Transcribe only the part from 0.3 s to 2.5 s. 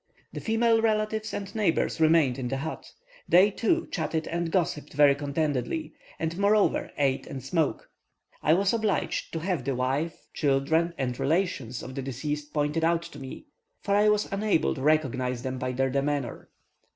The female relatives and neighbours remained in